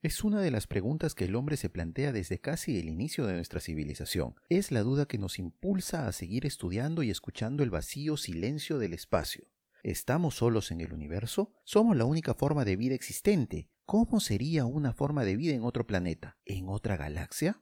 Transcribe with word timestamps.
Es 0.00 0.22
una 0.22 0.40
de 0.40 0.52
las 0.52 0.68
preguntas 0.68 1.16
que 1.16 1.24
el 1.24 1.34
hombre 1.34 1.56
se 1.56 1.70
plantea 1.70 2.12
desde 2.12 2.38
casi 2.38 2.78
el 2.78 2.88
inicio 2.88 3.26
de 3.26 3.34
nuestra 3.34 3.58
civilización. 3.58 4.36
Es 4.48 4.70
la 4.70 4.84
duda 4.84 5.06
que 5.06 5.18
nos 5.18 5.40
impulsa 5.40 6.06
a 6.06 6.12
seguir 6.12 6.46
estudiando 6.46 7.02
y 7.02 7.10
escuchando 7.10 7.64
el 7.64 7.70
vacío 7.70 8.16
silencio 8.16 8.78
del 8.78 8.92
espacio. 8.92 9.48
¿Estamos 9.82 10.36
solos 10.36 10.70
en 10.70 10.82
el 10.82 10.92
universo? 10.92 11.52
¿Somos 11.64 11.96
la 11.96 12.04
única 12.04 12.34
forma 12.34 12.64
de 12.64 12.76
vida 12.76 12.94
existente? 12.94 13.70
¿Cómo 13.86 14.20
sería 14.20 14.66
una 14.66 14.92
forma 14.92 15.24
de 15.24 15.36
vida 15.36 15.54
en 15.54 15.64
otro 15.64 15.84
planeta? 15.84 16.38
¿En 16.44 16.68
otra 16.68 16.96
galaxia? 16.96 17.60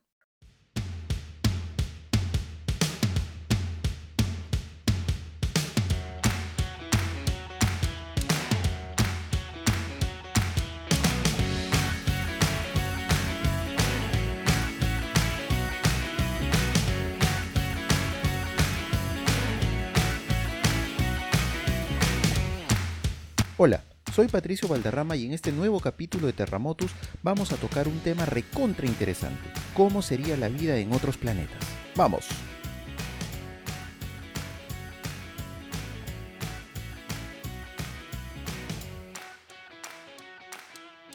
Soy 24.17 24.29
Patricio 24.29 24.67
Valderrama 24.67 25.15
y 25.15 25.27
en 25.27 25.35
este 25.35 25.53
nuevo 25.53 25.79
capítulo 25.79 26.27
de 26.27 26.33
Terramotus 26.33 26.91
vamos 27.23 27.53
a 27.53 27.57
tocar 27.57 27.87
un 27.87 27.99
tema 27.99 28.25
recontra 28.25 28.87
interesante. 28.87 29.43
¿Cómo 29.75 30.01
sería 30.01 30.39
la 30.39 30.49
vida 30.49 30.79
en 30.79 30.91
otros 30.95 31.19
planetas? 31.19 31.63
¡Vamos! 31.95 32.27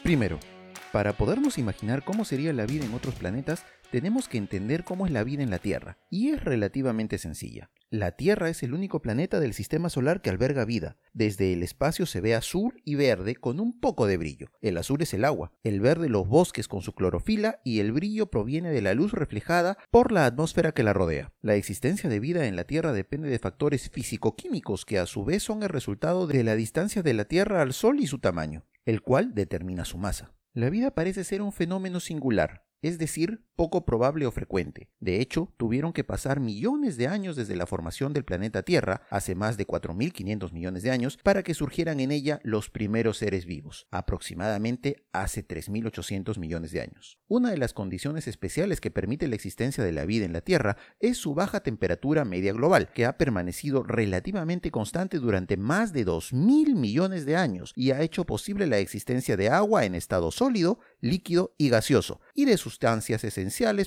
Primero, 0.04 0.38
para 0.92 1.14
podernos 1.14 1.58
imaginar 1.58 2.04
cómo 2.04 2.24
sería 2.24 2.52
la 2.52 2.66
vida 2.66 2.84
en 2.84 2.94
otros 2.94 3.16
planetas, 3.16 3.64
tenemos 3.90 4.28
que 4.28 4.38
entender 4.38 4.84
cómo 4.84 5.06
es 5.06 5.12
la 5.12 5.24
vida 5.24 5.42
en 5.42 5.50
la 5.50 5.58
Tierra, 5.58 5.98
y 6.08 6.28
es 6.28 6.44
relativamente 6.44 7.18
sencilla. 7.18 7.68
La 7.92 8.12
Tierra 8.12 8.48
es 8.48 8.62
el 8.62 8.72
único 8.72 9.02
planeta 9.02 9.38
del 9.38 9.52
sistema 9.52 9.90
solar 9.90 10.22
que 10.22 10.30
alberga 10.30 10.64
vida. 10.64 10.96
Desde 11.12 11.52
el 11.52 11.62
espacio 11.62 12.06
se 12.06 12.22
ve 12.22 12.34
azul 12.34 12.80
y 12.86 12.94
verde 12.94 13.36
con 13.36 13.60
un 13.60 13.78
poco 13.78 14.06
de 14.06 14.16
brillo. 14.16 14.46
El 14.62 14.78
azul 14.78 15.02
es 15.02 15.12
el 15.12 15.26
agua, 15.26 15.52
el 15.62 15.82
verde 15.82 16.08
los 16.08 16.26
bosques 16.26 16.68
con 16.68 16.80
su 16.80 16.94
clorofila 16.94 17.60
y 17.64 17.80
el 17.80 17.92
brillo 17.92 18.30
proviene 18.30 18.70
de 18.70 18.80
la 18.80 18.94
luz 18.94 19.12
reflejada 19.12 19.76
por 19.90 20.10
la 20.10 20.24
atmósfera 20.24 20.72
que 20.72 20.82
la 20.82 20.94
rodea. 20.94 21.34
La 21.42 21.54
existencia 21.54 22.08
de 22.08 22.18
vida 22.18 22.46
en 22.46 22.56
la 22.56 22.64
Tierra 22.64 22.94
depende 22.94 23.28
de 23.28 23.38
factores 23.38 23.90
físico-químicos 23.90 24.86
que 24.86 24.98
a 24.98 25.04
su 25.04 25.26
vez 25.26 25.42
son 25.42 25.62
el 25.62 25.68
resultado 25.68 26.26
de 26.26 26.44
la 26.44 26.56
distancia 26.56 27.02
de 27.02 27.12
la 27.12 27.26
Tierra 27.26 27.60
al 27.60 27.74
Sol 27.74 28.00
y 28.00 28.06
su 28.06 28.20
tamaño, 28.20 28.64
el 28.86 29.02
cual 29.02 29.34
determina 29.34 29.84
su 29.84 29.98
masa. 29.98 30.32
La 30.54 30.70
vida 30.70 30.94
parece 30.94 31.24
ser 31.24 31.42
un 31.42 31.52
fenómeno 31.52 32.00
singular, 32.00 32.64
es 32.82 32.98
decir, 32.98 33.44
poco 33.56 33.84
probable 33.84 34.26
o 34.26 34.30
frecuente. 34.30 34.88
De 35.00 35.20
hecho, 35.20 35.52
tuvieron 35.56 35.92
que 35.92 36.04
pasar 36.04 36.40
millones 36.40 36.96
de 36.96 37.08
años 37.08 37.36
desde 37.36 37.56
la 37.56 37.66
formación 37.66 38.12
del 38.12 38.24
planeta 38.24 38.62
Tierra, 38.62 39.02
hace 39.10 39.34
más 39.34 39.56
de 39.56 39.66
4.500 39.66 40.52
millones 40.52 40.82
de 40.82 40.90
años, 40.90 41.18
para 41.22 41.42
que 41.42 41.54
surgieran 41.54 42.00
en 42.00 42.10
ella 42.10 42.40
los 42.42 42.70
primeros 42.70 43.18
seres 43.18 43.44
vivos, 43.44 43.86
aproximadamente 43.90 45.06
hace 45.12 45.46
3.800 45.46 46.38
millones 46.38 46.72
de 46.72 46.80
años. 46.80 47.18
Una 47.28 47.50
de 47.50 47.58
las 47.58 47.72
condiciones 47.74 48.26
especiales 48.26 48.80
que 48.80 48.90
permite 48.90 49.28
la 49.28 49.34
existencia 49.34 49.84
de 49.84 49.92
la 49.92 50.06
vida 50.06 50.24
en 50.24 50.32
la 50.32 50.40
Tierra 50.40 50.76
es 51.00 51.18
su 51.18 51.34
baja 51.34 51.60
temperatura 51.60 52.24
media 52.24 52.52
global, 52.52 52.90
que 52.92 53.06
ha 53.06 53.18
permanecido 53.18 53.82
relativamente 53.82 54.70
constante 54.70 55.18
durante 55.18 55.56
más 55.56 55.92
de 55.92 56.06
2.000 56.06 56.74
millones 56.74 57.26
de 57.26 57.36
años 57.36 57.72
y 57.76 57.90
ha 57.90 58.00
hecho 58.00 58.24
posible 58.24 58.66
la 58.66 58.78
existencia 58.78 59.36
de 59.36 59.50
agua 59.50 59.84
en 59.84 59.94
estado 59.94 60.30
sólido, 60.30 60.78
líquido 61.00 61.54
y 61.58 61.68
gaseoso, 61.68 62.20
y 62.34 62.44
de 62.44 62.56
sustancias 62.56 63.24
esenciales 63.24 63.41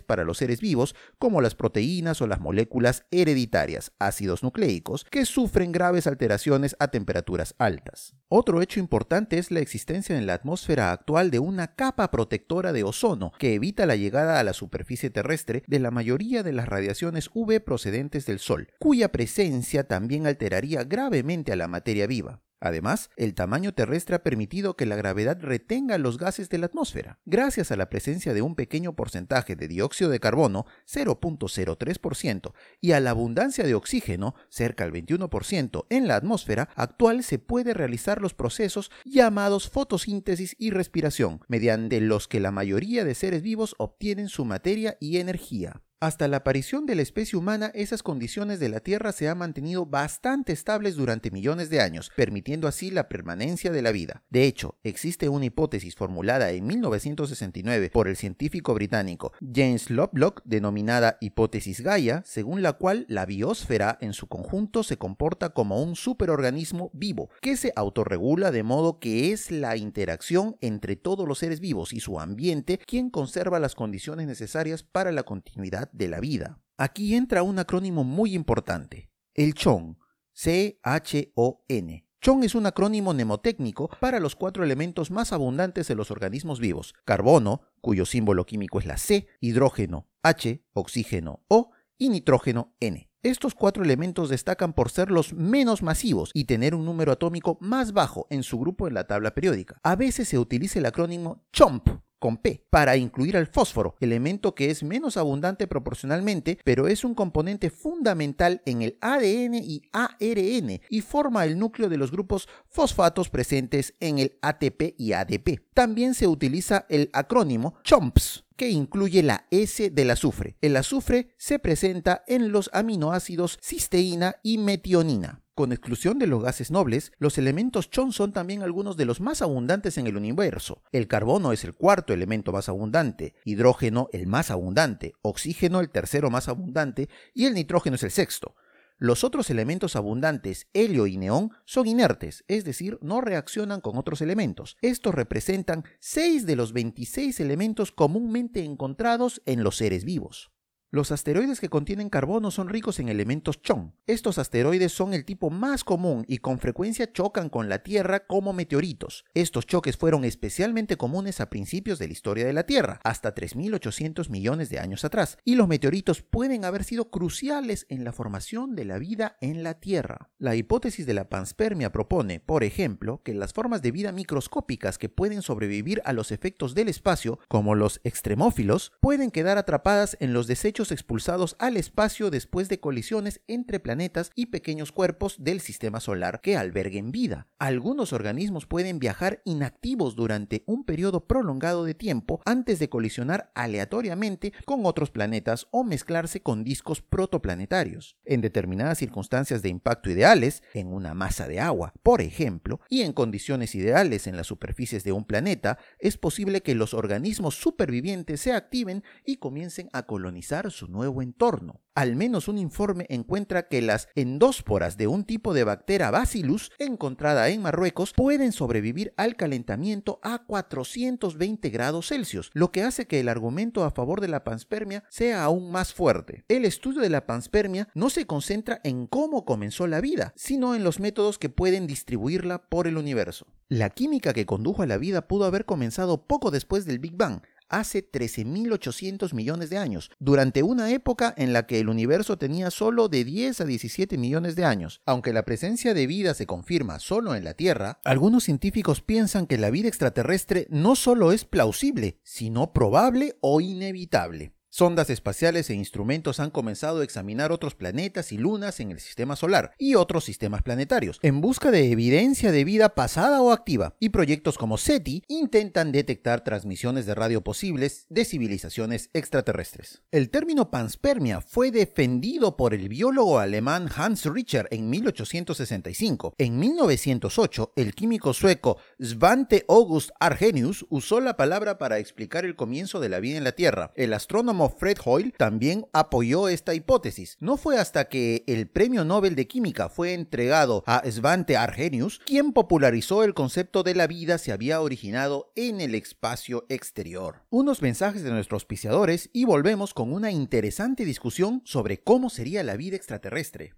para 0.05 0.23
los 0.23 0.37
seres 0.37 0.59
vivos, 0.61 0.95
como 1.17 1.41
las 1.41 1.55
proteínas 1.55 2.21
o 2.21 2.27
las 2.27 2.39
moléculas 2.39 3.05
hereditarias, 3.11 3.91
ácidos 3.99 4.43
nucleicos, 4.43 5.05
que 5.05 5.25
sufren 5.25 5.71
graves 5.71 6.07
alteraciones 6.07 6.75
a 6.79 6.89
temperaturas 6.89 7.55
altas. 7.57 8.15
Otro 8.27 8.61
hecho 8.61 8.79
importante 8.79 9.37
es 9.37 9.51
la 9.51 9.59
existencia 9.59 10.17
en 10.17 10.25
la 10.25 10.33
atmósfera 10.33 10.91
actual 10.91 11.31
de 11.31 11.39
una 11.39 11.75
capa 11.75 12.11
protectora 12.11 12.73
de 12.73 12.83
ozono 12.83 13.31
que 13.37 13.53
evita 13.53 13.85
la 13.85 13.95
llegada 13.95 14.39
a 14.39 14.43
la 14.43 14.53
superficie 14.53 15.09
terrestre 15.09 15.63
de 15.67 15.79
la 15.79 15.91
mayoría 15.91 16.43
de 16.43 16.53
las 16.53 16.67
radiaciones 16.67 17.29
UV 17.33 17.61
procedentes 17.63 18.25
del 18.25 18.39
Sol, 18.39 18.69
cuya 18.79 19.11
presencia 19.11 19.87
también 19.87 20.27
alteraría 20.27 20.83
gravemente 20.83 21.51
a 21.51 21.55
la 21.55 21.67
materia 21.67 22.07
viva. 22.07 22.44
Además, 22.59 23.09
el 23.17 23.33
tamaño 23.33 23.73
terrestre 23.73 24.15
ha 24.15 24.23
permitido 24.23 24.75
que 24.75 24.85
la 24.85 24.95
gravedad 24.95 25.39
retenga 25.41 25.97
los 25.97 26.17
gases 26.17 26.49
de 26.49 26.57
la 26.57 26.67
atmósfera. 26.67 27.19
Gracias 27.25 27.71
a 27.71 27.75
la 27.75 27.89
presencia 27.89 28.33
de 28.33 28.41
un 28.41 28.55
pequeño 28.55 28.95
porcentaje 28.95 29.55
de 29.55 29.67
dióxido 29.67 30.09
de 30.09 30.19
carbono, 30.19 30.65
0.03%, 30.87 32.53
y 32.81 32.93
a 32.93 32.99
la 32.99 33.11
abundancia 33.11 33.65
de 33.65 33.75
oxígeno, 33.75 34.35
cerca 34.49 34.85
del 34.85 34.93
21%, 34.93 35.85
en 35.89 36.07
la 36.07 36.15
atmósfera 36.15 36.69
actual 36.75 37.23
se 37.23 37.39
puede 37.39 37.73
realizar 37.73 38.21
los 38.21 38.33
procesos 38.33 38.91
llamados 39.03 39.69
fotosíntesis 39.69 40.55
y 40.57 40.71
respiración, 40.71 41.41
mediante 41.47 42.01
los 42.01 42.27
que 42.27 42.39
la 42.39 42.51
mayoría 42.51 43.03
de 43.03 43.15
seres 43.15 43.41
vivos 43.41 43.75
obtienen 43.77 44.29
su 44.29 44.45
materia 44.45 44.97
y 44.99 45.17
energía. 45.17 45.81
Hasta 46.01 46.27
la 46.27 46.37
aparición 46.37 46.85
de 46.85 46.93
la 46.95 47.03
especie 47.03 47.39
humana, 47.39 47.71
esas 47.73 48.03
condiciones 48.03 48.59
de 48.59 48.67
la 48.67 48.81
Tierra 48.81 49.13
se 49.13 49.29
han 49.29 49.37
mantenido 49.37 49.85
bastante 49.85 50.51
estables 50.51 50.97
durante 50.97 51.31
millones 51.31 51.69
de 51.69 51.79
años, 51.79 52.11
permitiendo 52.17 52.67
así 52.67 52.91
la 52.91 53.07
permanencia 53.07 53.71
de 53.71 53.81
la 53.81 53.93
vida. 53.93 54.21
De 54.29 54.43
hecho, 54.43 54.77
existe 54.83 55.29
una 55.29 55.45
hipótesis 55.45 55.95
formulada 55.95 56.51
en 56.51 56.67
1969 56.67 57.91
por 57.93 58.09
el 58.09 58.17
científico 58.17 58.73
británico 58.73 59.31
James 59.39 59.89
Lovelock, 59.89 60.41
denominada 60.43 61.17
hipótesis 61.21 61.79
Gaia, 61.79 62.23
según 62.25 62.61
la 62.61 62.73
cual 62.73 63.05
la 63.07 63.25
biosfera 63.25 63.97
en 64.01 64.11
su 64.11 64.27
conjunto 64.27 64.83
se 64.83 64.97
comporta 64.97 65.51
como 65.51 65.81
un 65.81 65.95
superorganismo 65.95 66.91
vivo, 66.93 67.29
que 67.39 67.55
se 67.55 67.71
autorregula 67.73 68.51
de 68.51 68.63
modo 68.63 68.99
que 68.99 69.31
es 69.31 69.49
la 69.49 69.77
interacción 69.77 70.57
entre 70.59 70.97
todos 70.97 71.25
los 71.25 71.39
seres 71.39 71.61
vivos 71.61 71.93
y 71.93 72.01
su 72.01 72.19
ambiente 72.19 72.79
quien 72.85 73.09
conserva 73.09 73.61
las 73.61 73.75
condiciones 73.75 74.27
necesarias 74.27 74.83
para 74.83 75.13
la 75.13 75.23
continuidad 75.23 75.84
de 75.93 76.07
la 76.07 76.19
vida. 76.19 76.59
Aquí 76.77 77.15
entra 77.15 77.43
un 77.43 77.59
acrónimo 77.59 78.03
muy 78.03 78.33
importante, 78.33 79.09
el 79.33 79.53
CHON, 79.53 79.97
C-H-O-N. 80.33 82.05
CHON 82.19 82.43
es 82.43 82.55
un 82.55 82.65
acrónimo 82.65 83.13
mnemotécnico 83.13 83.89
para 83.99 84.19
los 84.19 84.35
cuatro 84.35 84.63
elementos 84.63 85.11
más 85.11 85.31
abundantes 85.31 85.87
de 85.87 85.95
los 85.95 86.11
organismos 86.11 86.59
vivos, 86.59 86.93
carbono, 87.05 87.61
cuyo 87.81 88.05
símbolo 88.05 88.45
químico 88.45 88.79
es 88.79 88.85
la 88.85 88.97
C, 88.97 89.27
hidrógeno, 89.39 90.09
H, 90.23 90.65
oxígeno, 90.73 91.45
O, 91.47 91.71
y 91.97 92.09
nitrógeno, 92.09 92.75
N. 92.79 93.09
Estos 93.21 93.55
cuatro 93.55 93.83
elementos 93.83 94.29
destacan 94.29 94.73
por 94.73 94.91
ser 94.91 95.09
los 95.09 95.33
menos 95.33 95.81
masivos 95.81 96.29
y 96.33 96.45
tener 96.45 96.75
un 96.75 96.85
número 96.85 97.11
atómico 97.11 97.57
más 97.61 97.91
bajo 97.93 98.27
en 98.29 98.43
su 98.43 98.59
grupo 98.59 98.87
en 98.87 98.93
la 98.93 99.07
tabla 99.07 99.33
periódica. 99.33 99.79
A 99.83 99.95
veces 99.95 100.27
se 100.27 100.37
utiliza 100.37 100.79
el 100.79 100.85
acrónimo 100.85 101.43
CHOMP 101.51 101.87
con 102.25 102.37
P 102.37 102.65
para 102.71 102.97
incluir 102.97 103.37
al 103.37 103.45
fósforo, 103.45 103.97
elemento 103.99 104.55
que 104.55 104.71
es 104.71 104.81
menos 104.81 105.15
abundante 105.15 105.67
proporcionalmente, 105.67 106.57
pero 106.63 106.87
es 106.87 107.03
un 107.03 107.13
componente 107.13 107.69
fundamental 107.69 108.63
en 108.65 108.81
el 108.81 108.97
ADN 108.99 109.53
y 109.53 109.83
ARN 109.91 110.81
y 110.89 111.01
forma 111.01 111.45
el 111.45 111.59
núcleo 111.59 111.87
de 111.87 111.97
los 111.97 112.09
grupos 112.09 112.49
fosfatos 112.67 113.29
presentes 113.29 113.93
en 113.99 114.17
el 114.17 114.39
ATP 114.41 114.95
y 114.97 115.13
ADP. 115.13 115.61
También 115.75 116.15
se 116.15 116.25
utiliza 116.25 116.87
el 116.89 117.11
acrónimo 117.13 117.75
CHOMPS 117.83 118.45
que 118.55 118.71
incluye 118.71 119.21
la 119.21 119.45
S 119.51 119.91
del 119.91 120.09
azufre. 120.09 120.57
El 120.61 120.77
azufre 120.77 121.35
se 121.37 121.59
presenta 121.59 122.23
en 122.25 122.51
los 122.51 122.71
aminoácidos 122.73 123.59
cisteína 123.61 124.37
y 124.41 124.57
metionina. 124.57 125.44
Con 125.55 125.71
exclusión 125.71 126.19
de 126.19 126.27
los 126.27 126.43
gases 126.43 126.69
nobles, 126.69 127.13
los 127.17 127.37
elementos 127.37 127.89
chon 127.89 128.11
son 128.11 128.33
también 128.33 128.61
algunos 128.61 128.97
de 128.97 129.05
los 129.05 129.21
más 129.21 129.41
abundantes 129.41 129.97
en 129.97 130.05
el 130.05 130.17
universo. 130.17 130.83
El 130.91 131.07
carbono 131.07 131.53
es 131.53 131.63
el 131.63 131.73
cuarto 131.73 132.11
elemento 132.11 132.51
más 132.51 132.67
abundante, 132.67 133.35
hidrógeno 133.45 134.09
el 134.11 134.27
más 134.27 134.51
abundante, 134.51 135.13
oxígeno 135.21 135.79
el 135.79 135.91
tercero 135.91 136.29
más 136.29 136.49
abundante 136.49 137.07
y 137.33 137.45
el 137.45 137.53
nitrógeno 137.53 137.95
es 137.95 138.03
el 138.03 138.11
sexto. 138.11 138.55
Los 138.97 139.23
otros 139.23 139.49
elementos 139.49 139.95
abundantes, 139.95 140.67
helio 140.73 141.07
y 141.07 141.15
neón, 141.15 141.51
son 141.63 141.87
inertes, 141.87 142.43
es 142.49 142.65
decir, 142.65 142.97
no 143.01 143.21
reaccionan 143.21 143.79
con 143.79 143.97
otros 143.97 144.19
elementos. 144.19 144.75
Estos 144.81 145.15
representan 145.15 145.85
6 145.99 146.45
de 146.45 146.57
los 146.57 146.73
26 146.73 147.39
elementos 147.39 147.93
comúnmente 147.93 148.65
encontrados 148.65 149.41
en 149.45 149.63
los 149.63 149.77
seres 149.77 150.03
vivos. 150.03 150.51
Los 150.95 151.11
asteroides 151.11 151.59
que 151.59 151.67
contienen 151.67 152.09
carbono 152.09 152.51
son 152.51 152.69
ricos 152.69 153.01
en 153.01 153.09
elementos 153.09 153.61
chon. 153.61 153.93
Estos 154.07 154.37
asteroides 154.37 154.93
son 154.93 155.13
el 155.13 155.25
tipo 155.25 155.49
más 155.49 155.83
común 155.83 156.23
y 156.25 156.37
con 156.37 156.57
frecuencia 156.57 157.11
chocan 157.11 157.49
con 157.49 157.67
la 157.67 157.79
Tierra 157.79 158.25
como 158.25 158.53
meteoritos. 158.53 159.25
Estos 159.33 159.65
choques 159.65 159.97
fueron 159.97 160.23
especialmente 160.23 160.95
comunes 160.95 161.41
a 161.41 161.49
principios 161.49 161.99
de 161.99 162.07
la 162.07 162.13
historia 162.13 162.45
de 162.45 162.53
la 162.53 162.65
Tierra, 162.65 163.01
hasta 163.03 163.35
3.800 163.35 164.29
millones 164.29 164.69
de 164.69 164.79
años 164.79 165.03
atrás, 165.03 165.37
y 165.43 165.55
los 165.55 165.67
meteoritos 165.67 166.21
pueden 166.21 166.63
haber 166.63 166.85
sido 166.85 167.11
cruciales 167.11 167.85
en 167.89 168.05
la 168.05 168.13
formación 168.13 168.73
de 168.73 168.85
la 168.85 168.97
vida 168.97 169.35
en 169.41 169.63
la 169.63 169.81
Tierra. 169.81 170.29
La 170.37 170.55
hipótesis 170.55 171.05
de 171.05 171.13
la 171.13 171.27
panspermia 171.27 171.91
propone, 171.91 172.39
por 172.39 172.63
ejemplo, 172.63 173.21
que 173.21 173.33
las 173.33 173.51
formas 173.51 173.81
de 173.81 173.91
vida 173.91 174.13
microscópicas 174.13 174.97
que 174.97 175.09
pueden 175.09 175.41
sobrevivir 175.41 176.01
a 176.05 176.13
los 176.13 176.31
efectos 176.31 176.73
del 176.73 176.87
espacio, 176.87 177.39
como 177.49 177.75
los 177.75 177.99
extremófilos, 178.05 178.93
pueden 179.01 179.29
quedar 179.29 179.57
atrapadas 179.57 180.15
en 180.21 180.31
los 180.31 180.47
desechos 180.47 180.84
expulsados 180.91 181.55
al 181.59 181.77
espacio 181.77 182.29
después 182.29 182.69
de 182.69 182.79
colisiones 182.79 183.41
entre 183.47 183.79
planetas 183.79 184.31
y 184.35 184.47
pequeños 184.47 184.91
cuerpos 184.91 185.35
del 185.39 185.61
sistema 185.61 185.99
solar 185.99 186.41
que 186.41 186.57
alberguen 186.57 187.11
vida. 187.11 187.47
Algunos 187.59 188.13
organismos 188.13 188.65
pueden 188.65 188.99
viajar 188.99 189.41
inactivos 189.45 190.15
durante 190.15 190.63
un 190.65 190.83
periodo 190.83 191.25
prolongado 191.27 191.85
de 191.85 191.93
tiempo 191.93 192.41
antes 192.45 192.79
de 192.79 192.89
colisionar 192.89 193.51
aleatoriamente 193.55 194.53
con 194.65 194.85
otros 194.85 195.11
planetas 195.11 195.67
o 195.71 195.83
mezclarse 195.83 196.41
con 196.41 196.63
discos 196.63 197.01
protoplanetarios. 197.01 198.17
En 198.25 198.41
determinadas 198.41 198.97
circunstancias 198.97 199.61
de 199.61 199.69
impacto 199.69 200.09
ideales, 200.09 200.63
en 200.73 200.87
una 200.87 201.13
masa 201.13 201.47
de 201.47 201.59
agua, 201.59 201.93
por 202.03 202.21
ejemplo, 202.21 202.79
y 202.89 203.01
en 203.01 203.13
condiciones 203.13 203.75
ideales 203.75 204.27
en 204.27 204.37
las 204.37 204.47
superficies 204.47 205.03
de 205.03 205.11
un 205.11 205.25
planeta, 205.25 205.77
es 205.99 206.17
posible 206.17 206.61
que 206.61 206.75
los 206.75 206.93
organismos 206.93 207.55
supervivientes 207.55 208.41
se 208.41 208.53
activen 208.53 209.03
y 209.25 209.37
comiencen 209.37 209.89
a 209.93 210.03
colonizar 210.03 210.71
su 210.75 210.87
nuevo 210.87 211.21
entorno. 211.21 211.81
Al 211.95 212.17
menos 212.17 212.49
un 212.49 212.57
informe 212.57 213.05
encuentra 213.09 213.69
que 213.69 213.81
las 213.81 214.09
endósporas 214.15 214.97
de 214.97 215.07
un 215.07 215.23
tipo 215.23 215.53
de 215.53 215.63
bacteria 215.63 216.11
Bacillus 216.11 216.71
encontrada 216.77 217.47
en 217.47 217.61
Marruecos 217.61 218.11
pueden 218.11 218.51
sobrevivir 218.51 219.13
al 219.15 219.37
calentamiento 219.37 220.19
a 220.21 220.43
420 220.45 221.69
grados 221.69 222.09
Celsius, 222.09 222.51
lo 222.53 222.71
que 222.71 222.83
hace 222.83 223.07
que 223.07 223.21
el 223.21 223.29
argumento 223.29 223.85
a 223.85 223.91
favor 223.91 224.19
de 224.19 224.27
la 224.27 224.43
panspermia 224.43 225.05
sea 225.09 225.45
aún 225.45 225.71
más 225.71 225.93
fuerte. 225.93 226.43
El 226.49 226.65
estudio 226.65 227.01
de 227.01 227.09
la 227.09 227.25
panspermia 227.25 227.87
no 227.95 228.09
se 228.09 228.27
concentra 228.27 228.81
en 228.83 229.07
cómo 229.07 229.45
comenzó 229.45 229.87
la 229.87 230.01
vida, 230.01 230.33
sino 230.35 230.75
en 230.75 230.83
los 230.83 230.99
métodos 230.99 231.39
que 231.39 231.49
pueden 231.49 231.87
distribuirla 231.87 232.67
por 232.67 232.87
el 232.87 232.97
universo. 232.97 233.47
La 233.67 233.89
química 233.89 234.33
que 234.33 234.45
condujo 234.45 234.83
a 234.83 234.85
la 234.85 234.97
vida 234.97 235.27
pudo 235.27 235.45
haber 235.45 235.65
comenzado 235.65 236.27
poco 236.27 236.51
después 236.51 236.85
del 236.85 236.99
Big 236.99 237.15
Bang, 237.15 237.41
hace 237.69 238.09
13.800 238.09 239.33
millones 239.33 239.69
de 239.69 239.77
años, 239.77 240.11
durante 240.19 240.63
una 240.63 240.91
época 240.91 241.33
en 241.37 241.53
la 241.53 241.67
que 241.67 241.79
el 241.79 241.89
universo 241.89 242.37
tenía 242.37 242.71
solo 242.71 243.07
de 243.07 243.23
10 243.23 243.61
a 243.61 243.65
17 243.65 244.17
millones 244.17 244.55
de 244.55 244.65
años. 244.65 245.01
Aunque 245.05 245.33
la 245.33 245.43
presencia 245.43 245.93
de 245.93 246.07
vida 246.07 246.33
se 246.33 246.45
confirma 246.45 246.99
solo 246.99 247.35
en 247.35 247.43
la 247.43 247.53
Tierra, 247.53 247.99
algunos 248.03 248.43
científicos 248.43 249.01
piensan 249.01 249.47
que 249.47 249.57
la 249.57 249.69
vida 249.69 249.87
extraterrestre 249.87 250.67
no 250.69 250.95
solo 250.95 251.31
es 251.31 251.45
plausible, 251.45 252.19
sino 252.23 252.73
probable 252.73 253.37
o 253.41 253.61
inevitable. 253.61 254.54
Sondas 254.77 255.09
espaciales 255.09 255.69
e 255.69 255.73
instrumentos 255.73 256.41
han 256.41 256.51
comenzado 256.51 256.99
a 256.99 257.05
examinar 257.05 257.53
otros 257.53 257.75
planetas 257.75 258.33
y 258.33 258.37
lunas 258.37 258.81
en 258.81 258.91
el 258.91 258.99
sistema 258.99 259.37
solar 259.37 259.71
y 259.77 259.95
otros 259.95 260.25
sistemas 260.25 260.63
planetarios, 260.63 261.17
en 261.21 261.39
busca 261.39 261.71
de 261.71 261.93
evidencia 261.93 262.51
de 262.51 262.65
vida 262.65 262.89
pasada 262.89 263.41
o 263.41 263.53
activa, 263.53 263.95
y 264.01 264.09
proyectos 264.09 264.57
como 264.57 264.77
SETI 264.77 265.23
intentan 265.29 265.93
detectar 265.93 266.43
transmisiones 266.43 267.05
de 267.05 267.15
radio 267.15 267.41
posibles 267.41 268.05
de 268.09 268.25
civilizaciones 268.25 269.09
extraterrestres. 269.13 270.01
El 270.11 270.29
término 270.29 270.69
panspermia 270.71 271.39
fue 271.39 271.71
defendido 271.71 272.57
por 272.57 272.73
el 272.73 272.89
biólogo 272.89 273.39
alemán 273.39 273.87
Hans 273.95 274.25
Richter 274.25 274.67
en 274.71 274.89
1865. 274.89 276.33
En 276.37 276.59
1908, 276.59 277.71
el 277.77 277.95
químico 277.95 278.33
sueco 278.33 278.75
Svante 278.99 279.63
August 279.69 280.09
Arrhenius 280.19 280.85
usó 280.89 281.21
la 281.21 281.37
palabra 281.37 281.77
para 281.77 281.97
explicar 281.97 282.43
el 282.43 282.57
comienzo 282.57 282.99
de 282.99 283.07
la 283.07 283.21
vida 283.21 283.37
en 283.37 283.45
la 283.45 283.53
Tierra. 283.53 283.93
El 283.95 284.13
astrónomo 284.13 284.64
Fred 284.69 284.97
Hoyle 285.03 285.33
también 285.37 285.85
apoyó 285.93 286.47
esta 286.47 286.73
hipótesis. 286.73 287.37
No 287.39 287.57
fue 287.57 287.77
hasta 287.77 288.09
que 288.09 288.43
el 288.47 288.67
Premio 288.67 289.05
Nobel 289.05 289.35
de 289.35 289.47
Química 289.47 289.89
fue 289.89 290.13
entregado 290.13 290.83
a 290.85 291.03
Svante 291.09 291.57
Arrhenius 291.57 292.19
quien 292.25 292.53
popularizó 292.53 293.23
el 293.23 293.33
concepto 293.33 293.83
de 293.83 293.95
la 293.95 294.07
vida 294.07 294.37
se 294.37 294.51
había 294.51 294.81
originado 294.81 295.51
en 295.55 295.81
el 295.81 295.95
espacio 295.95 296.65
exterior. 296.69 297.43
Unos 297.49 297.81
mensajes 297.81 298.23
de 298.23 298.31
nuestros 298.31 298.61
auspiciadores 298.61 299.29
y 299.33 299.45
volvemos 299.45 299.93
con 299.93 300.11
una 300.13 300.31
interesante 300.31 301.05
discusión 301.05 301.61
sobre 301.65 302.01
cómo 302.01 302.29
sería 302.29 302.63
la 302.63 302.77
vida 302.77 302.95
extraterrestre. 302.95 303.73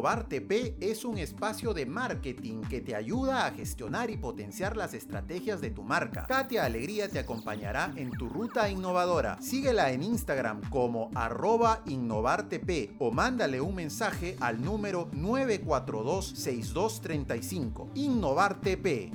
Innovar 0.00 0.30
TP 0.30 0.78
es 0.80 1.04
un 1.04 1.18
espacio 1.18 1.74
de 1.74 1.84
marketing 1.84 2.62
que 2.62 2.80
te 2.80 2.94
ayuda 2.94 3.44
a 3.44 3.50
gestionar 3.50 4.08
y 4.08 4.16
potenciar 4.16 4.74
las 4.74 4.94
estrategias 4.94 5.60
de 5.60 5.68
tu 5.68 5.82
marca. 5.82 6.24
Katia 6.26 6.64
Alegría 6.64 7.10
te 7.10 7.18
acompañará 7.18 7.92
en 7.96 8.10
tu 8.10 8.30
ruta 8.30 8.70
innovadora. 8.70 9.36
Síguela 9.42 9.92
en 9.92 10.02
Instagram 10.02 10.62
como 10.70 11.10
arroba 11.14 11.82
innovartp 11.84 12.96
o 12.98 13.10
mándale 13.10 13.60
un 13.60 13.74
mensaje 13.74 14.38
al 14.40 14.64
número 14.64 15.10
942-6235. 15.10 17.90
Innovar 17.94 18.58
TP. 18.58 19.12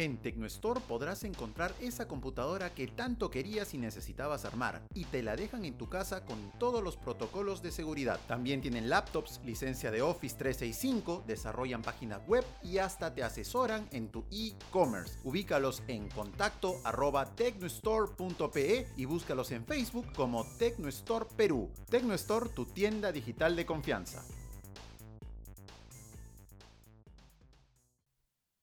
En 0.00 0.16
Tecnostore 0.16 0.80
podrás 0.80 1.24
encontrar 1.24 1.74
esa 1.78 2.08
computadora 2.08 2.72
que 2.72 2.86
tanto 2.86 3.30
querías 3.30 3.74
y 3.74 3.76
necesitabas 3.76 4.46
armar, 4.46 4.80
y 4.94 5.04
te 5.04 5.22
la 5.22 5.36
dejan 5.36 5.66
en 5.66 5.76
tu 5.76 5.90
casa 5.90 6.24
con 6.24 6.52
todos 6.58 6.82
los 6.82 6.96
protocolos 6.96 7.60
de 7.60 7.70
seguridad. 7.70 8.18
También 8.26 8.62
tienen 8.62 8.88
laptops, 8.88 9.42
licencia 9.44 9.90
de 9.90 10.00
Office 10.00 10.36
365, 10.38 11.24
desarrollan 11.26 11.82
páginas 11.82 12.26
web 12.26 12.46
y 12.62 12.78
hasta 12.78 13.12
te 13.12 13.22
asesoran 13.22 13.90
en 13.92 14.08
tu 14.08 14.24
e-commerce. 14.30 15.18
Ubícalos 15.22 15.82
en 15.86 16.08
contacto 16.08 16.80
arroba 16.82 17.26
tecnostore.pe 17.34 18.86
y 18.96 19.04
búscalos 19.04 19.50
en 19.50 19.66
Facebook 19.66 20.06
como 20.16 20.46
Tecnostore 20.56 21.26
Perú. 21.36 21.70
Tecnostore, 21.90 22.48
tu 22.48 22.64
tienda 22.64 23.12
digital 23.12 23.54
de 23.54 23.66
confianza. 23.66 24.24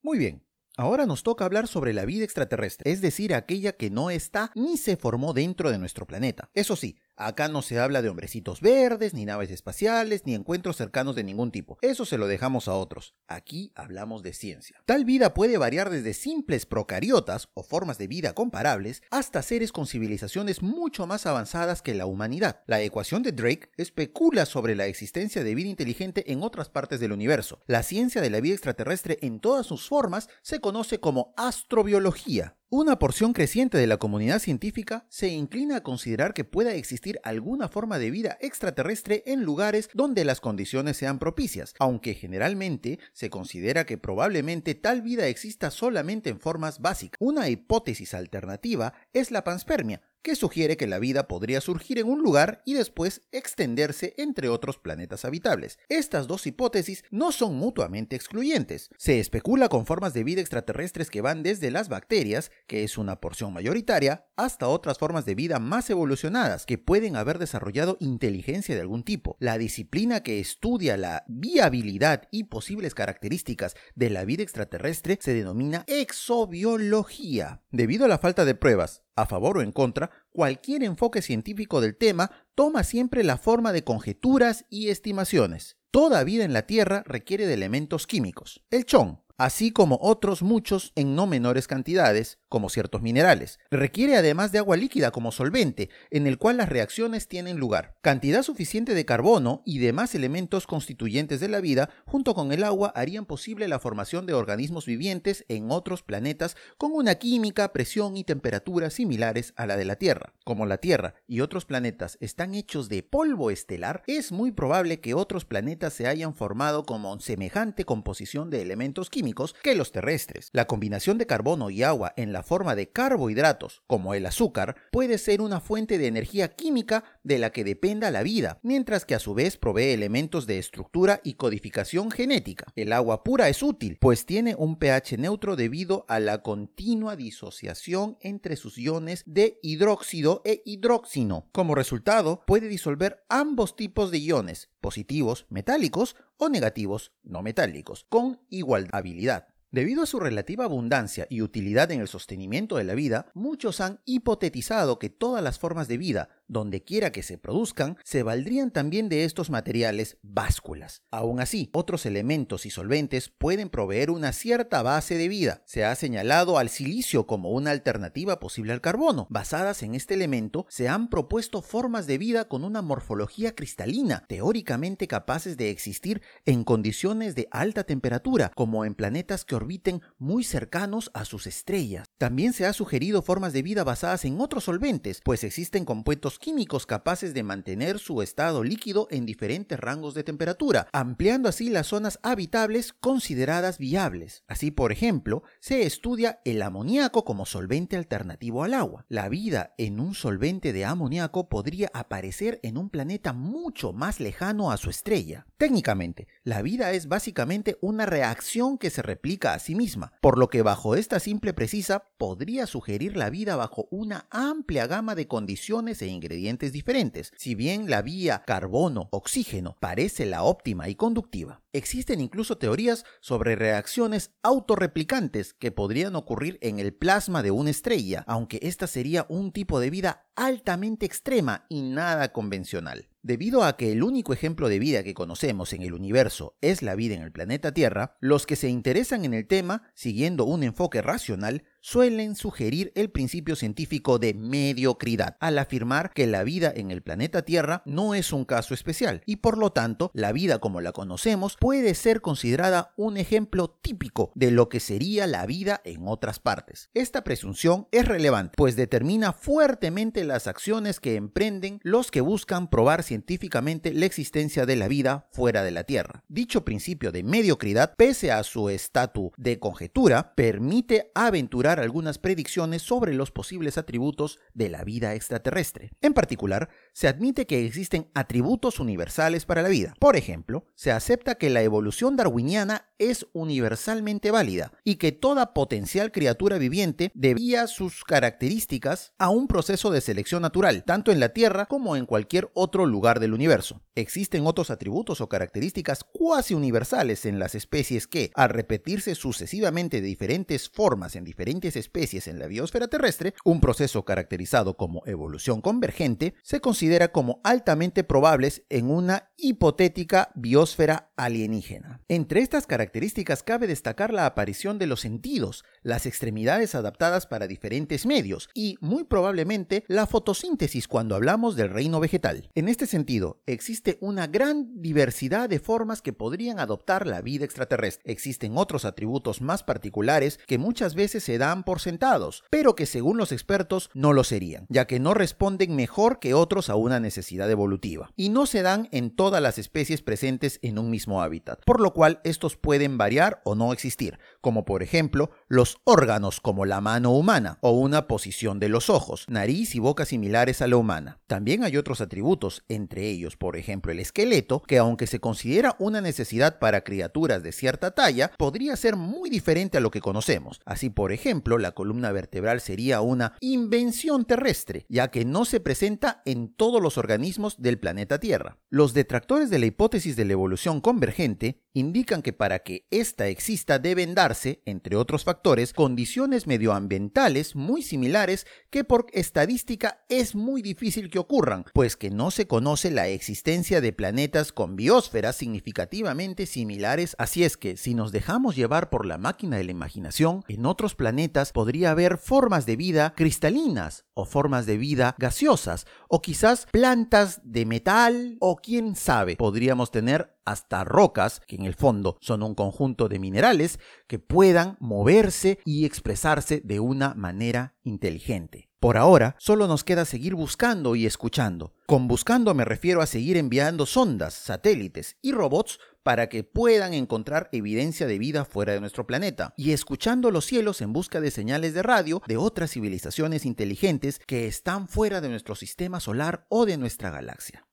Muy 0.02 0.18
bien, 0.18 0.47
Ahora 0.80 1.08
nos 1.08 1.24
toca 1.24 1.44
hablar 1.44 1.68
sobre 1.68 1.92
la 1.92 2.06
vida 2.06 2.24
extraterrestre, 2.24 2.92
es 2.92 3.02
decir, 3.02 3.34
aquella 3.34 3.72
que 3.72 3.90
no 3.90 4.12
está 4.12 4.52
ni 4.54 4.78
se 4.78 4.96
formó 4.96 5.34
dentro 5.34 5.72
de 5.72 5.80
nuestro 5.80 6.06
planeta. 6.06 6.52
Eso 6.54 6.76
sí, 6.76 7.00
Acá 7.20 7.48
no 7.48 7.64
se 7.64 7.80
habla 7.80 8.04
de 8.04 8.10
hombrecitos 8.10 8.62
verdes, 8.62 9.16
ni 9.16 9.26
naves 9.26 9.50
espaciales, 9.50 10.22
ni 10.26 10.36
encuentros 10.36 10.78
cercanos 10.78 11.16
de 11.16 11.24
ningún 11.24 11.52
tipo. 11.52 11.80
Eso 11.82 12.06
se 12.06 12.20
lo 12.20 12.28
dejamos 12.28 12.68
a 12.68 12.76
otros. 12.76 13.16
Aquí 13.28 13.72
hablamos 13.74 14.22
de 14.22 14.34
ciencia. 14.34 14.84
Tal 14.86 15.04
vida 15.04 15.34
puede 15.34 15.58
variar 15.58 15.90
desde 15.90 16.14
simples 16.14 16.68
procariotas 16.68 17.50
o 17.56 17.64
formas 17.64 17.98
de 17.98 18.06
vida 18.06 18.34
comparables 18.34 19.02
hasta 19.10 19.42
seres 19.42 19.72
con 19.72 19.88
civilizaciones 19.88 20.62
mucho 20.62 21.08
más 21.08 21.26
avanzadas 21.26 21.82
que 21.82 21.96
la 21.96 22.06
humanidad. 22.06 22.62
La 22.68 22.82
ecuación 22.82 23.24
de 23.24 23.32
Drake 23.32 23.72
especula 23.78 24.46
sobre 24.46 24.76
la 24.76 24.86
existencia 24.86 25.44
de 25.44 25.56
vida 25.56 25.70
inteligente 25.70 26.32
en 26.32 26.44
otras 26.44 26.70
partes 26.70 27.00
del 27.00 27.14
universo. 27.14 27.62
La 27.66 27.82
ciencia 27.82 28.22
de 28.22 28.30
la 28.30 28.42
vida 28.42 28.54
extraterrestre 28.54 29.18
en 29.24 29.40
todas 29.40 29.66
sus 29.66 29.88
formas 29.88 30.30
se 30.44 30.60
conoce 30.60 31.00
como 31.00 31.34
astrobiología. 31.36 32.57
Una 32.70 33.00
porción 33.00 33.32
creciente 33.32 33.78
de 33.78 33.88
la 33.88 33.96
comunidad 33.96 34.40
científica 34.40 35.06
se 35.08 35.30
inclina 35.30 35.78
a 35.78 35.84
considerar 35.84 36.34
que 36.34 36.44
pueda 36.44 36.74
existir 36.74 37.18
alguna 37.24 37.70
forma 37.70 37.98
de 37.98 38.12
vida 38.12 38.38
extraterrestre 38.42 39.24
en 39.26 39.44
lugares 39.44 39.90
donde 39.94 40.26
las 40.26 40.42
condiciones 40.42 40.98
sean 40.98 41.18
propicias, 41.18 41.76
aunque 41.80 42.14
generalmente 42.14 43.00
se 43.14 43.30
considera 43.30 43.86
que 43.86 43.98
probablemente 43.98 44.76
tal 44.76 45.02
vida 45.02 45.28
exista 45.28 45.72
solamente 45.72 46.30
en 46.30 46.42
formas 46.42 46.82
básicas. 46.82 47.16
Una 47.22 47.48
hipótesis 47.48 48.14
alternativa 48.14 48.94
es 49.14 49.32
la 49.32 49.46
panspermia, 49.46 50.02
que 50.28 50.36
sugiere 50.36 50.76
que 50.76 50.88
la 50.88 51.00
vida 51.00 51.30
podría 51.30 51.62
surgir 51.62 52.00
en 52.00 52.10
un 52.10 52.22
lugar 52.22 52.62
y 52.66 52.74
después 52.74 53.22
extenderse 53.32 54.14
entre 54.18 54.50
otros 54.50 54.78
planetas 54.78 55.24
habitables. 55.24 55.80
Estas 55.88 56.28
dos 56.28 56.46
hipótesis 56.48 57.06
no 57.12 57.32
son 57.32 57.56
mutuamente 57.56 58.18
excluyentes. 58.18 58.90
Se 58.98 59.22
especula 59.22 59.70
con 59.70 59.86
formas 59.86 60.14
de 60.14 60.26
vida 60.26 60.42
extraterrestres 60.42 61.10
que 61.10 61.22
van 61.22 61.44
desde 61.44 61.72
las 61.72 61.88
bacterias, 61.88 62.52
que 62.68 62.84
es 62.84 62.98
una 62.98 63.22
porción 63.22 63.54
mayoritaria, 63.54 64.26
hasta 64.36 64.68
otras 64.68 64.98
formas 64.98 65.24
de 65.24 65.36
vida 65.36 65.60
más 65.60 65.90
evolucionadas 65.90 66.66
que 66.66 66.78
pueden 66.78 67.16
haber 67.16 67.40
desarrollado 67.40 67.96
inteligencia 68.02 68.76
de 68.76 68.82
algún 68.82 69.04
tipo. 69.04 69.38
La 69.40 69.58
disciplina 69.58 70.24
que 70.24 70.42
estudia 70.42 70.98
la 70.98 71.24
viabilidad 71.30 72.28
y 72.32 72.44
posibles 72.44 72.96
características 72.96 73.76
de 73.96 74.10
la 74.10 74.26
vida 74.26 74.44
extraterrestre 74.44 75.18
se 75.22 75.34
denomina 75.34 75.86
exobiología. 75.88 77.62
Debido 77.72 78.04
a 78.04 78.10
la 78.10 78.18
falta 78.18 78.44
de 78.44 78.56
pruebas, 78.56 79.07
a 79.18 79.26
favor 79.26 79.58
o 79.58 79.62
en 79.62 79.74
contra, 79.74 80.12
cualquier 80.30 80.84
enfoque 80.84 81.22
científico 81.22 81.82
del 81.82 81.98
tema 81.98 82.32
toma 82.56 82.84
siempre 82.84 83.24
la 83.24 83.38
forma 83.38 83.74
de 83.74 83.84
conjeturas 83.84 84.66
y 84.70 84.90
estimaciones. 84.90 85.78
Toda 85.92 86.24
vida 86.24 86.46
en 86.46 86.54
la 86.54 86.68
Tierra 86.68 87.04
requiere 87.06 87.48
de 87.48 87.56
elementos 87.56 88.08
químicos. 88.08 88.64
El 88.70 88.86
chon, 88.86 89.22
así 89.38 89.72
como 89.72 90.00
otros 90.02 90.42
muchos 90.42 90.92
en 90.96 91.16
no 91.16 91.28
menores 91.28 91.68
cantidades, 91.68 92.40
como 92.50 92.70
ciertos 92.70 93.02
minerales. 93.02 93.60
Requiere 93.70 94.18
además 94.18 94.52
de 94.52 94.58
agua 94.58 94.78
líquida 94.78 95.12
como 95.12 95.32
solvente, 95.32 95.90
en 96.10 96.26
el 96.26 96.38
cual 96.38 96.58
las 96.58 96.70
reacciones 96.70 97.28
tienen 97.28 97.58
lugar. 97.58 97.98
Cantidad 98.02 98.42
suficiente 98.42 98.96
de 98.96 99.06
carbono 99.06 99.62
y 99.66 99.78
demás 99.78 100.16
elementos 100.16 100.66
constituyentes 100.66 101.40
de 101.40 101.50
la 101.50 101.62
vida, 101.62 101.90
junto 102.06 102.34
con 102.34 102.52
el 102.52 102.64
agua, 102.64 102.92
harían 102.96 103.26
posible 103.26 103.68
la 103.68 103.80
formación 103.80 104.26
de 104.26 104.34
organismos 104.34 104.86
vivientes 104.86 105.46
en 105.50 105.70
otros 105.70 106.02
planetas 106.02 106.56
con 106.78 106.94
una 106.94 107.16
química, 107.16 107.72
presión 107.74 108.18
y 108.18 108.24
temperatura 108.24 108.90
similares 108.90 109.54
a 109.56 109.68
la 109.68 109.78
de 109.78 109.86
la 109.86 109.98
Tierra. 109.98 110.34
Como 110.46 110.66
la 110.66 110.78
Tierra 110.78 111.14
y 111.28 111.42
otros 111.42 111.66
planetas 111.66 112.18
están 112.22 112.56
hechos 112.56 112.90
de 112.90 113.04
polvo 113.04 113.52
estelar, 113.52 114.02
es 114.08 114.32
muy 114.32 114.52
probable 114.52 115.00
que 115.00 115.14
otros 115.14 115.46
planetas 115.46 115.94
se 115.94 116.08
hayan 116.08 116.34
formado 116.34 116.84
como 116.84 117.20
semejante 117.20 117.86
composición 117.86 118.50
de 118.50 118.62
elementos 118.62 119.10
químicos 119.10 119.27
que 119.64 119.76
los 119.76 119.92
terrestres. 119.92 120.50
La 120.54 120.66
combinación 120.66 121.18
de 121.18 121.26
carbono 121.28 121.70
y 121.70 121.84
agua 121.84 122.14
en 122.18 122.34
la 122.34 122.44
forma 122.44 122.76
de 122.76 122.90
carbohidratos, 122.90 123.84
como 123.88 124.14
el 124.14 124.26
azúcar, 124.26 124.76
puede 124.92 125.18
ser 125.18 125.42
una 125.42 125.60
fuente 125.60 125.98
de 125.98 126.08
energía 126.08 126.56
química 126.56 127.04
de 127.24 127.40
la 127.40 127.52
que 127.52 127.64
dependa 127.64 128.12
la 128.12 128.24
vida, 128.24 128.60
mientras 128.64 129.06
que 129.06 129.16
a 129.16 129.20
su 129.20 129.34
vez 129.34 129.58
provee 129.58 129.92
elementos 129.92 130.48
de 130.48 130.58
estructura 130.60 131.22
y 131.24 131.34
codificación 131.34 132.12
genética. 132.12 132.66
El 132.76 132.94
agua 132.94 133.24
pura 133.24 133.50
es 133.50 133.64
útil, 133.64 133.98
pues 134.00 134.26
tiene 134.26 134.56
un 134.56 134.78
pH 134.78 135.18
neutro 135.18 135.56
debido 135.56 136.06
a 136.08 136.20
la 136.20 136.42
continua 136.42 137.16
disociación 137.16 138.18
entre 138.22 138.56
sus 138.56 138.78
iones 138.78 139.24
de 139.26 139.60
hidróxido 139.62 140.42
e 140.46 140.62
hidróxino. 140.66 141.50
Como 141.52 141.76
resultado, 141.76 142.44
puede 142.46 142.68
disolver 142.68 143.26
ambos 143.30 143.76
tipos 143.76 144.12
de 144.12 144.20
iones, 144.20 144.70
positivos 144.82 145.46
metálicos 145.50 146.16
o 146.38 146.50
negativos 146.50 147.14
no 147.24 147.42
metálicos, 147.42 148.06
con 148.10 148.42
igual 148.50 148.88
habilidad. 148.92 149.48
Debido 149.70 150.04
a 150.04 150.06
su 150.06 150.20
relativa 150.20 150.64
abundancia 150.64 151.28
y 151.30 151.42
utilidad 151.42 151.92
en 151.92 152.00
el 152.00 152.08
sostenimiento 152.08 152.78
de 152.78 152.86
la 152.86 152.96
vida, 152.96 153.32
muchos 153.34 153.82
han 153.82 154.00
hipotetizado 154.06 154.98
que 154.98 155.10
todas 155.10 155.44
las 155.44 155.60
formas 155.60 155.90
de 155.90 155.98
vida, 155.98 156.30
donde 156.48 156.84
quiera 156.84 157.12
que 157.12 157.24
se 157.24 157.38
produzcan, 157.38 157.98
se 158.04 158.24
valdrían 158.24 158.72
también 158.72 159.10
de 159.10 159.24
estos 159.24 159.50
materiales 159.50 160.18
básculas. 160.22 161.04
Aún 161.12 161.40
así, 161.40 161.70
otros 161.74 162.06
elementos 162.06 162.66
y 162.66 162.70
solventes 162.70 163.30
pueden 163.30 163.70
proveer 163.70 164.12
una 164.12 164.32
cierta 164.34 164.82
base 164.82 165.16
de 165.16 165.28
vida. 165.28 165.64
Se 165.66 165.86
ha 165.86 165.96
señalado 165.96 166.58
al 166.58 166.70
silicio 166.70 167.28
como 167.28 167.52
una 167.52 167.72
alternativa 167.72 168.40
posible 168.40 168.74
al 168.74 168.82
carbono. 168.82 169.28
Basadas 169.30 169.84
en 169.84 169.96
este 169.96 170.14
elemento, 170.14 170.66
se 170.70 170.88
han 170.88 171.10
propuesto 171.10 171.62
formas 171.62 172.08
de 172.08 172.18
vida 172.18 172.48
con 172.48 172.64
una 172.64 172.82
morfología 172.82 173.56
cristalina, 173.56 174.24
teóricamente 174.28 175.08
capaces 175.08 175.58
de 175.58 175.70
existir 175.70 176.22
en 176.46 176.64
condiciones 176.64 177.36
de 177.36 177.48
alta 177.52 177.84
temperatura, 177.84 178.52
como 178.56 178.86
en 178.86 178.96
planetas 178.96 179.46
que 179.46 179.56
orbiten 179.56 180.02
muy 180.18 180.44
cercanos 180.44 181.12
a 181.14 181.26
sus 181.26 181.48
estrellas. 181.48 182.07
También 182.18 182.54
se 182.54 182.66
ha 182.66 182.74
sugerido 182.74 183.22
formas 183.22 183.54
de 183.54 183.62
vida 183.62 183.84
basadas 183.84 184.26
en 184.26 184.42
otros 184.42 184.64
solventes, 184.64 185.22
pues 185.24 185.44
existen 185.44 185.86
compuestos 185.86 186.40
químicos 186.40 186.88
capaces 186.88 187.36
de 187.36 187.44
mantener 187.44 188.00
su 188.00 188.24
estado 188.24 188.64
líquido 188.64 189.08
en 189.12 189.28
diferentes 189.28 189.80
rangos 189.80 190.16
de 190.16 190.24
temperatura, 190.24 190.88
ampliando 190.94 191.48
así 191.48 191.70
las 191.70 191.86
zonas 191.86 192.18
habitables 192.24 192.94
consideradas 192.94 193.78
viables. 193.78 194.44
Así, 194.48 194.72
por 194.72 194.92
ejemplo, 194.92 195.44
se 195.60 195.84
estudia 195.84 196.40
el 196.44 196.64
amoníaco 196.64 197.24
como 197.24 197.46
solvente 197.46 197.98
alternativo 197.98 198.64
al 198.64 198.74
agua. 198.74 199.06
La 199.10 199.30
vida 199.30 199.76
en 199.78 200.00
un 200.00 200.16
solvente 200.16 200.74
de 200.74 200.86
amoníaco 200.86 201.50
podría 201.50 201.92
aparecer 201.94 202.60
en 202.64 202.80
un 202.80 202.90
planeta 202.90 203.32
mucho 203.32 203.94
más 203.94 204.20
lejano 204.20 204.72
a 204.72 204.78
su 204.78 204.90
estrella. 204.90 205.46
Técnicamente, 205.58 206.28
la 206.44 206.64
vida 206.64 206.94
es 206.94 207.08
básicamente 207.08 207.78
una 207.80 208.08
reacción 208.08 208.80
que 208.80 208.90
se 208.90 209.04
replica 209.04 209.54
a 209.54 209.60
sí 209.60 209.76
misma, 209.76 210.14
por 210.20 210.40
lo 210.40 210.50
que 210.50 210.64
bajo 210.64 210.96
esta 210.96 211.20
simple 211.20 211.54
precisa 211.54 212.07
podría 212.18 212.68
sugerir 212.68 213.16
la 213.16 213.30
vida 213.30 213.56
bajo 213.56 213.88
una 213.92 214.28
amplia 214.32 214.88
gama 214.88 215.16
de 215.16 215.28
condiciones 215.28 216.02
e 216.02 216.08
ingredientes 216.08 216.72
diferentes, 216.72 217.32
si 217.38 217.56
bien 217.56 217.90
la 217.90 218.02
vía 218.02 218.44
carbono-oxígeno 218.46 219.78
parece 219.80 220.26
la 220.26 220.44
óptima 220.44 220.90
y 220.90 220.96
conductiva. 220.96 221.62
Existen 221.74 222.22
incluso 222.22 222.58
teorías 222.58 223.06
sobre 223.22 223.56
reacciones 223.56 224.32
autorreplicantes 224.42 225.54
que 225.54 225.72
podrían 225.72 226.16
ocurrir 226.16 226.58
en 226.62 226.80
el 226.80 226.94
plasma 226.94 227.44
de 227.44 227.52
una 227.52 227.70
estrella, 227.70 228.24
aunque 228.28 228.60
esta 228.64 228.88
sería 228.88 229.26
un 229.30 229.52
tipo 229.52 229.80
de 229.80 229.90
vida 229.90 230.28
altamente 230.36 231.06
extrema 231.06 231.66
y 231.70 231.82
nada 231.82 232.32
convencional. 232.32 233.10
Debido 233.22 233.64
a 233.64 233.76
que 233.76 233.92
el 233.92 234.04
único 234.04 234.32
ejemplo 234.32 234.70
de 234.70 234.80
vida 234.80 235.04
que 235.04 235.14
conocemos 235.14 235.74
en 235.74 235.82
el 235.82 235.94
universo 235.94 236.56
es 236.62 236.82
la 236.82 236.96
vida 236.96 237.14
en 237.16 237.24
el 237.24 237.32
planeta 237.34 237.74
Tierra, 237.74 238.16
los 238.22 238.46
que 238.46 238.56
se 238.56 238.70
interesan 238.70 239.26
en 239.26 239.34
el 239.34 239.48
tema, 239.48 239.92
siguiendo 239.96 240.46
un 240.46 240.64
enfoque 240.64 241.02
racional, 241.02 241.66
suelen 241.82 242.36
sugerir 242.36 242.92
el 242.96 243.10
principio 243.10 243.56
científico 243.56 244.20
de 244.20 244.34
mediocridad, 244.34 245.38
al 245.40 245.58
afirmar 245.58 246.12
que 246.14 246.28
la 246.28 246.44
vida 246.44 246.72
en 246.76 246.92
el 246.92 247.02
planeta 247.02 247.44
Tierra 247.44 247.82
no 247.86 248.14
es 248.14 248.34
un 248.34 248.46
caso 248.46 248.74
especial 248.74 249.22
y 249.26 249.38
por 249.38 249.58
lo 249.58 249.72
tanto 249.72 250.12
la 250.14 250.32
vida 250.32 250.60
como 250.60 250.82
la 250.82 250.92
conocemos 250.92 251.58
puede 251.60 251.94
ser 251.96 252.22
considerada 252.22 252.94
un 252.98 253.18
ejemplo 253.18 253.70
típico 253.70 254.32
de 254.36 254.52
lo 254.52 254.70
que 254.70 254.80
sería 254.80 255.28
la 255.28 255.46
vida 255.46 255.82
en 255.84 256.08
otras 256.08 256.40
partes. 256.40 256.90
Esta 256.94 257.24
presunción 257.24 257.88
es 257.92 258.08
relevante, 258.08 258.54
pues 258.58 258.76
determina 258.76 259.34
fuertemente 259.34 260.24
las 260.24 260.48
acciones 260.48 261.00
que 261.00 261.16
emprenden 261.16 261.80
los 261.84 262.12
que 262.12 262.22
buscan 262.22 262.70
probar 262.70 263.04
científicamente 263.04 263.94
la 263.94 264.06
existencia 264.06 264.66
de 264.66 264.76
la 264.76 264.88
vida 264.88 265.28
fuera 265.32 265.64
de 265.64 265.72
la 265.72 265.84
Tierra. 265.84 266.24
Dicho 266.28 266.66
principio 266.66 267.12
de 267.12 267.24
mediocridad, 267.24 267.96
pese 267.96 268.32
a 268.32 268.44
su 268.44 268.70
estatus 268.70 269.32
de 269.38 269.60
conjetura, 269.60 270.34
permite 270.36 271.12
aventurar 271.16 271.67
algunas 271.72 272.18
predicciones 272.18 272.82
sobre 272.82 273.14
los 273.14 273.32
posibles 273.32 273.78
atributos 273.78 274.40
de 274.54 274.70
la 274.70 274.84
vida 274.84 275.14
extraterrestre. 275.14 275.92
En 276.02 276.14
particular, 276.14 276.70
se 276.98 277.08
admite 277.08 277.46
que 277.46 277.64
existen 277.64 278.10
atributos 278.16 278.80
universales 278.80 279.46
para 279.46 279.62
la 279.62 279.70
vida. 279.70 279.94
Por 280.00 280.16
ejemplo, 280.16 280.66
se 280.74 280.92
acepta 280.92 281.36
que 281.36 281.52
la 281.52 281.62
evolución 281.62 282.16
darwiniana 282.16 282.88
es 282.98 283.28
universalmente 283.34 284.32
válida 284.32 284.72
y 284.84 284.96
que 284.96 285.12
toda 285.12 285.54
potencial 285.54 286.12
criatura 286.12 286.58
viviente 286.58 287.12
debía 287.14 287.68
sus 287.68 288.04
características 288.04 289.14
a 289.20 289.30
un 289.30 289.48
proceso 289.48 289.92
de 289.92 290.02
selección 290.02 290.42
natural, 290.42 290.86
tanto 290.86 291.12
en 291.12 291.20
la 291.20 291.30
Tierra 291.30 291.68
como 291.68 291.96
en 291.96 292.08
cualquier 292.08 292.50
otro 292.56 292.88
lugar 292.88 293.20
del 293.20 293.36
universo. 293.36 293.84
Existen 293.94 294.48
otros 294.48 294.72
atributos 294.72 295.22
o 295.22 295.30
características 295.30 296.04
cuasi 296.04 296.56
universales 296.56 297.28
en 297.28 297.38
las 297.38 297.54
especies 297.54 298.08
que, 298.08 298.32
al 298.34 298.50
repetirse 298.50 299.14
sucesivamente 299.14 300.02
de 300.02 300.08
diferentes 300.08 300.68
formas 300.68 301.16
en 301.16 301.26
diferentes 301.26 301.76
especies 301.76 302.28
en 302.28 302.40
la 302.40 302.48
biosfera 302.48 302.88
terrestre, 302.88 303.36
un 303.44 303.62
proceso 303.62 304.04
caracterizado 304.04 304.78
como 304.78 305.04
evolución 305.06 305.62
convergente, 305.62 306.34
se 306.42 306.60
considera 306.60 306.87
como 307.12 307.42
altamente 307.44 308.04
probables 308.04 308.64
en 308.70 308.90
una 308.90 309.30
hipotética 309.38 310.32
biosfera 310.36 311.12
alienígena. 311.16 312.02
Entre 312.08 312.42
estas 312.42 312.66
características 312.66 313.44
cabe 313.44 313.68
destacar 313.68 314.14
la 314.14 314.26
aparición 314.26 314.80
de 314.80 314.88
los 314.88 315.02
sentidos, 315.02 315.64
las 315.84 316.06
extremidades 316.06 316.74
adaptadas 316.76 317.28
para 317.28 317.48
diferentes 317.48 318.06
medios 318.06 318.50
y, 318.54 318.78
muy 318.82 319.04
probablemente, 319.04 319.84
la 319.88 320.08
fotosíntesis 320.08 320.88
cuando 320.88 321.16
hablamos 321.16 321.56
del 321.56 321.70
reino 321.70 322.00
vegetal. 322.00 322.50
En 322.56 322.68
este 322.68 322.88
sentido, 322.88 323.42
existe 323.46 323.98
una 324.02 324.28
gran 324.28 324.82
diversidad 324.82 325.50
de 325.50 325.60
formas 325.60 326.02
que 326.02 326.14
podrían 326.14 326.60
adoptar 326.60 327.06
la 327.06 327.22
vida 327.22 327.46
extraterrestre. 327.46 328.12
Existen 328.12 328.58
otros 328.58 328.86
atributos 328.86 329.42
más 329.42 329.64
particulares 329.64 330.40
que 330.48 330.58
muchas 330.58 330.96
veces 330.96 331.24
se 331.24 331.38
dan 331.38 331.64
por 331.64 331.80
sentados, 331.80 332.44
pero 332.50 332.76
que 332.76 332.86
según 332.86 333.18
los 333.18 333.32
expertos 333.32 333.90
no 333.94 334.14
lo 334.14 334.24
serían, 334.24 334.66
ya 334.70 334.88
que 334.88 335.00
no 335.00 335.14
responden 335.14 335.76
mejor 335.76 336.20
que 336.20 336.34
otros 336.34 336.70
a 336.70 336.76
una 336.78 337.00
necesidad 337.00 337.50
evolutiva, 337.50 338.12
y 338.16 338.30
no 338.30 338.46
se 338.46 338.62
dan 338.62 338.90
en 338.92 339.16
todas 339.16 339.42
las 339.42 339.58
especies 339.58 340.02
presentes 340.02 340.60
en 340.62 340.80
un 340.80 340.90
mismo 340.90 341.22
hábitat, 341.22 341.64
por 341.66 341.82
lo 341.82 341.94
cual 341.94 342.22
estos 342.24 342.56
pueden 342.56 342.98
variar 342.98 343.42
o 343.44 343.56
no 343.56 343.74
existir, 343.74 344.20
como 344.48 344.64
por 344.64 344.82
ejemplo 344.82 345.30
los 345.50 345.82
órganos 345.84 346.40
como 346.40 346.64
la 346.66 346.80
mano 346.80 347.12
humana 347.12 347.58
o 347.60 347.72
una 347.72 348.08
posición 348.08 348.62
de 348.62 348.70
los 348.70 348.90
ojos, 348.90 349.26
nariz 349.28 349.76
y 349.76 349.80
boca 349.80 350.06
similares 350.06 350.62
a 350.62 350.68
la 350.68 350.78
humana. 350.78 351.20
También 351.28 351.66
hay 351.66 351.76
otros 351.76 352.00
atributos, 352.00 352.64
entre 352.70 353.10
ellos 353.10 353.36
por 353.36 353.58
ejemplo 353.58 353.92
el 353.92 354.00
esqueleto, 354.00 354.62
que 354.62 354.78
aunque 354.78 355.06
se 355.06 355.20
considera 355.20 355.76
una 355.80 356.00
necesidad 356.00 356.60
para 356.60 356.86
criaturas 356.86 357.44
de 357.44 357.52
cierta 357.52 357.92
talla, 357.92 358.32
podría 358.38 358.78
ser 358.78 358.96
muy 358.96 359.30
diferente 359.30 359.80
a 359.80 359.82
lo 359.82 359.92
que 359.92 360.00
conocemos. 360.00 360.62
Así 360.64 360.90
por 360.90 361.12
ejemplo, 361.12 361.58
la 361.58 361.74
columna 361.74 362.14
vertebral 362.14 362.62
sería 362.62 363.02
una 363.02 363.34
invención 363.42 364.24
terrestre, 364.24 364.86
ya 364.88 365.10
que 365.10 365.26
no 365.26 365.44
se 365.44 365.60
presenta 365.60 366.22
en 366.24 366.54
todos 366.54 366.82
los 366.82 366.98
organismos 366.98 367.62
del 367.62 367.80
planeta 367.80 368.18
Tierra. 368.22 368.60
Los 368.70 368.94
detractores 368.94 369.50
de 369.50 369.60
la 369.60 369.66
hipótesis 369.66 370.16
de 370.16 370.24
la 370.24 370.32
evolución 370.32 370.80
convergente 370.80 371.66
indican 371.74 372.22
que 372.22 372.32
para 372.32 372.60
que 372.60 372.88
ésta 372.92 373.28
exista 373.28 373.78
deben 373.78 374.16
darse, 374.16 374.37
entre 374.46 374.96
otros 374.96 375.24
factores, 375.24 375.74
condiciones 375.74 376.48
medioambientales 376.48 377.56
muy 377.56 377.82
similares 377.82 378.46
que 378.70 378.84
por 378.84 379.08
estadística 379.14 380.06
es 380.10 380.36
muy 380.36 380.62
difícil 380.62 381.10
que 381.10 381.20
ocurran, 381.20 381.66
pues 381.74 381.96
que 381.96 382.10
no 382.10 382.32
se 382.32 382.48
conoce 382.48 382.92
la 382.92 383.08
existencia 383.08 383.82
de 383.82 383.94
planetas 383.94 384.52
con 384.52 384.76
biosferas 384.76 385.36
significativamente 385.36 386.46
similares, 386.46 387.16
así 387.18 387.44
es 387.44 387.58
que 387.58 387.78
si 387.78 387.96
nos 387.96 388.12
dejamos 388.12 388.56
llevar 388.56 388.90
por 388.90 389.06
la 389.06 389.18
máquina 389.18 389.58
de 389.58 389.64
la 389.64 389.72
imaginación, 389.72 390.44
en 390.48 390.66
otros 390.66 390.96
planetas 390.96 391.52
podría 391.52 391.92
haber 391.92 392.18
formas 392.18 392.66
de 392.66 392.76
vida 392.76 393.14
cristalinas 393.16 394.06
o 394.14 394.26
formas 394.26 394.66
de 394.66 394.78
vida 394.78 395.16
gaseosas 395.18 395.86
o 396.08 396.22
quizás 396.22 396.68
plantas 396.72 397.42
de 397.44 397.66
metal 397.66 398.38
o 398.40 398.58
quién 398.58 398.96
sabe, 398.96 399.36
podríamos 399.36 399.92
tener 399.92 400.37
hasta 400.48 400.84
rocas, 400.84 401.42
que 401.46 401.58
en 401.58 401.66
el 401.66 401.76
fondo 401.76 402.18
son 402.22 402.42
un 402.42 402.56
conjunto 402.56 403.10
de 403.10 403.20
minerales, 403.20 403.80
que 404.08 404.18
puedan 404.18 404.78
moverse 404.80 405.60
y 405.66 405.86
expresarse 405.86 406.62
de 406.64 406.80
una 406.80 407.14
manera 407.14 407.76
inteligente. 407.84 408.70
Por 408.80 408.96
ahora, 408.96 409.36
solo 409.40 409.68
nos 409.68 409.84
queda 409.84 410.06
seguir 410.06 410.36
buscando 410.36 410.96
y 410.96 411.06
escuchando. 411.06 411.74
Con 411.88 412.08
buscando 412.08 412.54
me 412.54 412.64
refiero 412.64 413.02
a 413.02 413.08
seguir 413.08 413.36
enviando 413.36 413.86
sondas, 413.86 414.36
satélites 414.36 415.18
y 415.22 415.32
robots 415.32 415.80
para 416.04 416.30
que 416.30 416.44
puedan 416.44 416.94
encontrar 416.94 417.50
evidencia 417.52 418.08
de 418.08 418.18
vida 418.18 418.46
fuera 418.46 418.74
de 418.74 418.80
nuestro 418.80 419.06
planeta, 419.06 419.54
y 419.58 419.72
escuchando 419.72 420.32
los 420.32 420.46
cielos 420.46 420.82
en 420.82 420.94
busca 420.94 421.20
de 421.20 421.32
señales 421.32 421.74
de 421.74 421.84
radio 421.84 422.22
de 422.28 422.38
otras 422.38 422.72
civilizaciones 422.72 423.46
inteligentes 423.46 424.22
que 424.26 424.48
están 424.48 424.88
fuera 424.88 425.20
de 425.20 425.30
nuestro 425.30 425.56
sistema 425.56 426.00
solar 426.00 426.46
o 426.48 426.66
de 426.66 426.78
nuestra 426.78 427.12
galaxia. 427.12 427.67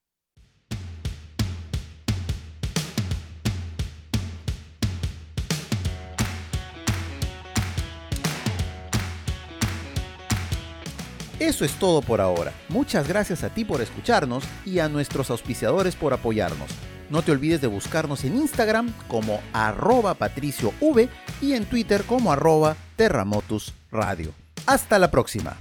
Eso 11.41 11.64
es 11.64 11.73
todo 11.75 12.00
por 12.00 12.21
ahora. 12.21 12.53
Muchas 12.69 13.09
gracias 13.09 13.43
a 13.43 13.50
ti 13.50 13.64
por 13.64 13.81
escucharnos 13.81 14.45
y 14.64 14.79
a 14.79 14.88
nuestros 14.88 15.31
auspiciadores 15.31 15.97
por 15.97 16.12
apoyarnos. 16.12 16.71
No 17.11 17.23
te 17.23 17.33
olvides 17.33 17.61
de 17.61 17.67
buscarnos 17.67 18.25
en 18.25 18.37
Instagram 18.37 18.93
como 19.09 19.41
arroba 19.53 20.14
patriciov 20.14 20.73
y 21.41 21.53
en 21.53 21.64
Twitter 21.67 22.05
como 22.05 22.33
arroba 22.33 22.76
terramotus 22.97 23.75
radio. 23.91 24.33
Hasta 24.67 24.99
la 24.99 25.11
próxima. 25.11 25.57